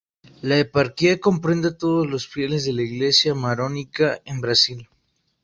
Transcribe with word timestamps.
La 0.41 0.57
eparquía 0.57 1.19
comprende 1.19 1.67
a 1.67 1.77
todos 1.77 2.09
los 2.09 2.25
fieles 2.27 2.65
de 2.65 2.73
la 2.73 2.81
Iglesia 2.81 3.35
maronita 3.35 4.19
en 4.25 4.41
Brasil. 4.41 4.89